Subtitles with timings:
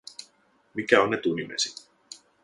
[0.73, 1.87] Mikä on etunimesi?